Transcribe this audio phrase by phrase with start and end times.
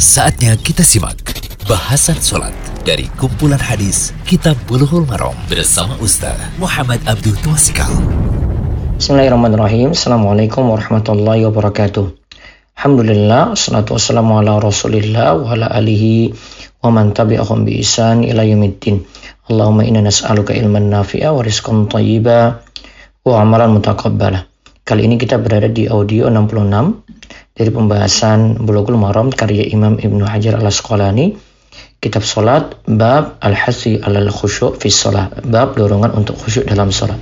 [0.00, 1.20] Saatnya kita simak
[1.68, 2.56] bahasan sholat
[2.88, 7.92] dari kumpulan hadis Kitab Bulughul Maram bersama Ustaz Muhammad Abdul Twasikal.
[8.96, 9.92] Bismillahirrahmanirrahim.
[9.92, 12.16] Assalamualaikum warahmatullahi wabarakatuh.
[12.80, 16.32] Alhamdulillah, salatu wassalamu ala rasulillah wa ala alihi
[16.80, 19.04] wa man tabi'ahum bi isan ila yumiddin.
[19.52, 22.56] Allahumma inna nas'aluka ilman nafi'a wa rizqan tayyiba
[23.28, 24.48] wa amalan mutakabbala.
[24.80, 27.20] Kali ini kita berada di audio 66
[27.54, 31.34] dari pembahasan Bulughul Maram karya Imam Ibnu Hajar Al-Asqalani
[32.00, 37.20] kitab salat bab al-hasi alal khusyuk fi salat bab dorongan untuk khusyuk dalam salat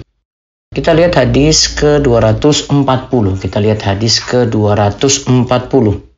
[0.71, 6.09] kita lihat hadis ke-240 kita lihat hadis ke-240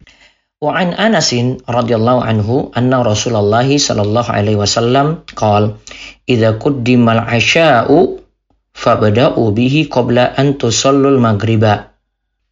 [0.61, 5.81] Wa an Anasin radhiyallahu anhu anna Rasulullah sallallahu alaihi wasallam qala
[6.29, 8.21] idza quddimal asha'u
[8.77, 11.90] fabda'u bihi qabla an tusallul maghriba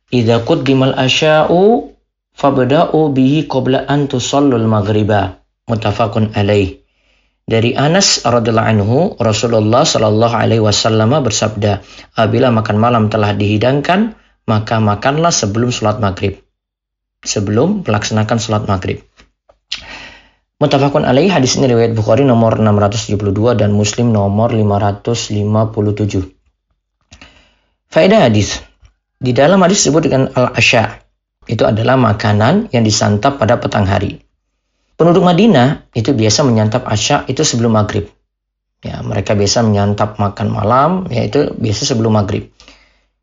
[0.09, 1.93] Idza quddimal asya'u
[2.33, 5.37] fabda'u bihi qabla an tusallul maghriba.
[5.69, 6.81] Muttafaqun alaih.
[7.49, 11.81] Dari Anas radhiyallahu anhu, Rasulullah shallallahu alaihi wasallam bersabda,
[12.17, 14.17] "Apabila makan malam telah dihidangkan,
[14.49, 16.41] maka makanlah sebelum sholat maghrib."
[17.25, 19.05] Sebelum melaksanakan sholat maghrib.
[20.61, 26.33] Muttafaqun alaih hadis ini riwayat Bukhari nomor 672 dan Muslim nomor 557.
[27.89, 28.68] Faedah hadis.
[29.19, 31.03] Di dalam hadis disebut dengan al-asya.
[31.51, 34.23] Itu adalah makanan yang disantap pada petang hari.
[34.95, 38.07] Penduduk Madinah itu biasa menyantap asya itu sebelum maghrib.
[38.79, 42.55] Ya, mereka biasa menyantap makan malam, yaitu biasa sebelum maghrib.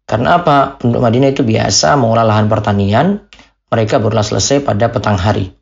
[0.03, 0.75] Karena apa?
[0.79, 3.23] Penduduk Madinah itu biasa mengolah lahan pertanian,
[3.71, 5.55] mereka barulah selesai pada petang hari.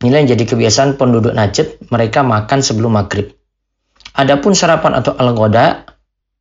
[0.00, 3.34] Inilah yang jadi kebiasaan penduduk Najd, mereka makan sebelum maghrib.
[4.16, 5.84] Adapun sarapan atau al-ghoda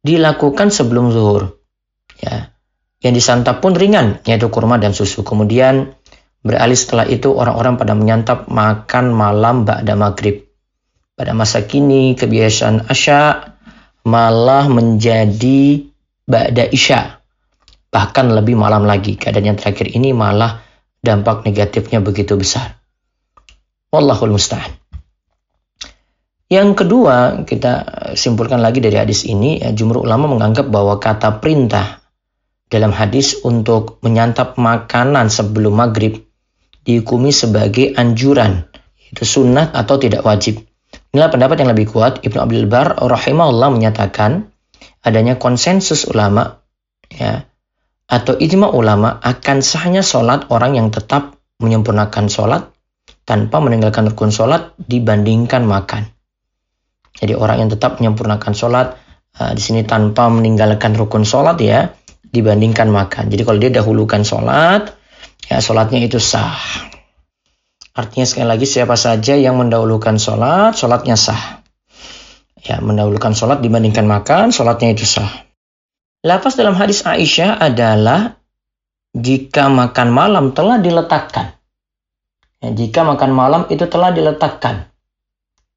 [0.06, 1.60] dilakukan sebelum zuhur.
[2.22, 2.56] Ya,
[3.02, 5.22] yang disantap pun ringan, yaitu kurma dan susu.
[5.22, 5.94] Kemudian
[6.42, 10.50] beralih setelah itu orang-orang pada menyantap makan malam ba'da maghrib.
[11.18, 13.54] Pada masa kini kebiasaan asya
[14.06, 15.86] malah menjadi
[16.26, 17.22] ba'da isya.
[17.90, 19.18] Bahkan lebih malam lagi.
[19.18, 20.62] Keadaan yang terakhir ini malah
[21.02, 22.78] dampak negatifnya begitu besar.
[23.94, 24.74] Wallahul musta'an.
[26.48, 27.74] Yang kedua, kita
[28.16, 32.07] simpulkan lagi dari hadis ini, ya, jumhur ulama menganggap bahwa kata perintah
[32.68, 36.20] dalam hadis untuk menyantap makanan sebelum maghrib
[36.84, 38.68] dihukumi sebagai anjuran,
[39.12, 40.64] itu sunnah atau tidak wajib.
[41.12, 42.24] Inilah pendapat yang lebih kuat.
[42.24, 44.52] Ibnu Abdul Bar rahimahullah menyatakan
[45.04, 46.60] adanya konsensus ulama
[47.08, 47.48] ya
[48.08, 52.72] atau ijma ulama akan sahnya sholat orang yang tetap menyempurnakan sholat
[53.28, 56.08] tanpa meninggalkan rukun sholat dibandingkan makan.
[57.18, 58.96] Jadi orang yang tetap menyempurnakan sholat
[59.42, 61.92] uh, di sini tanpa meninggalkan rukun sholat ya
[62.32, 63.32] dibandingkan makan.
[63.32, 64.94] Jadi kalau dia dahulukan sholat,
[65.48, 66.58] ya sholatnya itu sah.
[67.98, 71.66] Artinya sekali lagi siapa saja yang mendahulukan sholat, sholatnya sah.
[72.62, 75.48] Ya, mendahulukan sholat dibandingkan makan, sholatnya itu sah.
[76.22, 78.38] Lafaz dalam hadis Aisyah adalah
[79.18, 81.58] jika makan malam telah diletakkan.
[82.62, 84.90] Ya, jika makan malam itu telah diletakkan.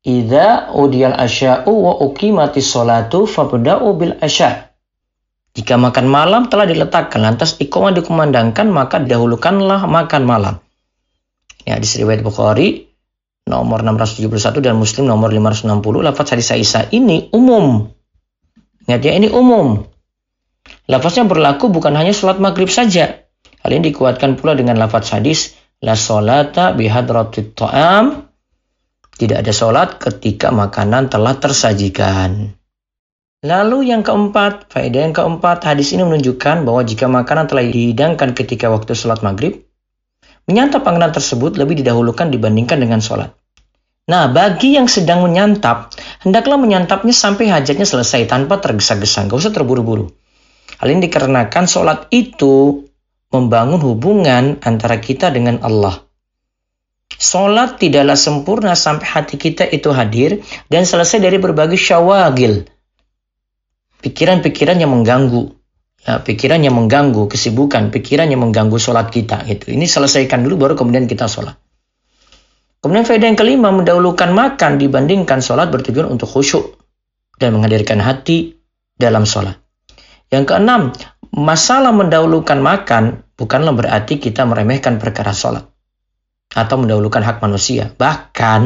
[0.01, 4.70] Idza udiyal asya'u wa uqimatis sholatu fabda'u bil asya'.
[5.51, 10.55] Jika makan malam telah diletakkan, lantas iqamah dikumandangkan, maka dahulukanlah makan malam.
[11.67, 12.87] Ya, di riwayat Bukhari
[13.51, 17.91] nomor 671 dan Muslim nomor 560, lafaz hadis Aisyah ini umum.
[18.87, 19.91] Ingat ya, ini umum.
[20.87, 23.27] Lafaznya berlaku bukan hanya sholat maghrib saja.
[23.61, 28.31] Hal ini dikuatkan pula dengan lafaz hadis la solata bihadratit ta'am.
[29.21, 32.60] Tidak ada sholat ketika makanan telah tersajikan.
[33.41, 38.69] Lalu yang keempat, faedah yang keempat, hadis ini menunjukkan bahwa jika makanan telah dihidangkan ketika
[38.69, 39.65] waktu sholat maghrib,
[40.45, 43.33] menyantap makanan tersebut lebih didahulukan dibandingkan dengan sholat.
[44.13, 50.13] Nah, bagi yang sedang menyantap, hendaklah menyantapnya sampai hajatnya selesai tanpa tergesa-gesa, gak usah terburu-buru.
[50.77, 52.85] Hal ini dikarenakan sholat itu
[53.33, 55.97] membangun hubungan antara kita dengan Allah.
[57.17, 62.69] Sholat tidaklah sempurna sampai hati kita itu hadir dan selesai dari berbagai syawagil,
[64.01, 65.53] pikiran-pikiran yang mengganggu,
[66.05, 69.45] ya, pikiran yang mengganggu, kesibukan, pikiran yang mengganggu sholat kita.
[69.45, 69.73] Gitu.
[69.73, 71.57] Ini selesaikan dulu, baru kemudian kita sholat.
[72.81, 76.81] Kemudian faedah yang kelima, mendahulukan makan dibandingkan sholat bertujuan untuk khusyuk
[77.37, 78.57] dan menghadirkan hati
[78.97, 79.61] dalam sholat.
[80.33, 80.83] Yang keenam,
[81.37, 85.69] masalah mendahulukan makan bukanlah berarti kita meremehkan perkara sholat
[86.57, 87.93] atau mendahulukan hak manusia.
[87.93, 88.61] Bahkan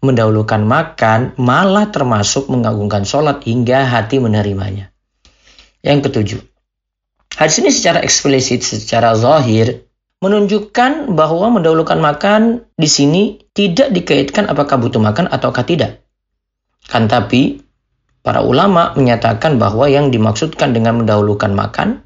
[0.00, 4.92] mendahulukan makan malah termasuk mengagungkan sholat hingga hati menerimanya.
[5.80, 6.40] Yang ketujuh,
[7.36, 9.88] hadis ini secara eksplisit, secara zahir
[10.20, 13.22] menunjukkan bahwa mendahulukan makan di sini
[13.56, 16.04] tidak dikaitkan apakah butuh makan ataukah tidak.
[16.84, 17.64] Kan tapi
[18.20, 22.04] para ulama menyatakan bahwa yang dimaksudkan dengan mendahulukan makan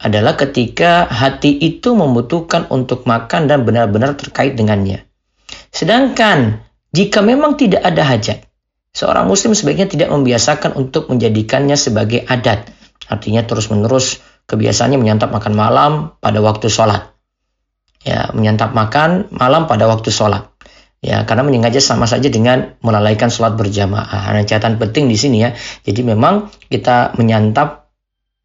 [0.00, 5.08] adalah ketika hati itu membutuhkan untuk makan dan benar-benar terkait dengannya.
[5.72, 6.63] Sedangkan
[6.94, 8.46] jika memang tidak ada hajat,
[8.94, 12.70] seorang muslim sebaiknya tidak membiasakan untuk menjadikannya sebagai adat.
[13.10, 15.92] Artinya terus-menerus kebiasaannya menyantap makan malam
[16.22, 17.10] pada waktu sholat.
[18.06, 20.54] Ya, menyantap makan malam pada waktu sholat.
[21.02, 24.30] Ya, karena menyengaja sama saja dengan melalaikan sholat berjamaah.
[24.30, 25.50] Ada catatan penting di sini ya.
[25.82, 27.90] Jadi memang kita menyantap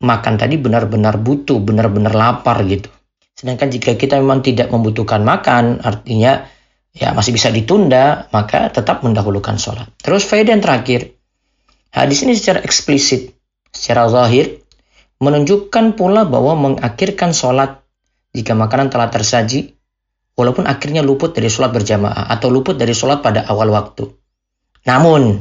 [0.01, 2.89] makan tadi benar-benar butuh, benar-benar lapar gitu.
[3.37, 6.43] Sedangkan jika kita memang tidak membutuhkan makan, artinya
[6.99, 9.87] ya masih bisa ditunda, maka tetap mendahulukan sholat.
[10.03, 11.15] Terus faedah yang terakhir,
[11.95, 13.31] hadis ini secara eksplisit,
[13.71, 14.59] secara zahir,
[15.23, 17.79] menunjukkan pula bahwa mengakhirkan sholat
[18.35, 19.79] jika makanan telah tersaji
[20.35, 24.11] walaupun akhirnya luput dari sholat berjamaah atau luput dari sholat pada awal waktu.
[24.83, 25.39] Namun,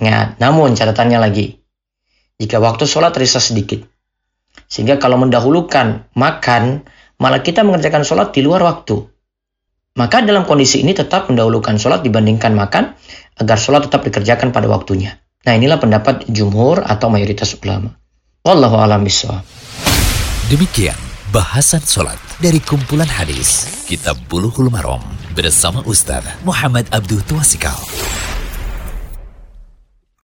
[0.00, 1.60] ingat, namun catatannya lagi,
[2.40, 3.84] jika waktu sholat terisa sedikit,
[4.68, 6.88] sehingga kalau mendahulukan makan,
[7.20, 9.19] malah kita mengerjakan sholat di luar waktu.
[10.00, 12.96] Maka dalam kondisi ini tetap mendahulukan sholat dibandingkan makan,
[13.36, 15.20] agar sholat tetap dikerjakan pada waktunya.
[15.44, 18.00] Nah inilah pendapat jumhur atau mayoritas ulama.
[18.40, 19.44] Wallahu a'lam bishawab.
[20.48, 20.96] Demikian
[21.28, 25.04] bahasan sholat dari kumpulan hadis Kitab Bulughul Maram
[25.36, 27.76] bersama Ustaz Muhammad Abdul Tuasikal.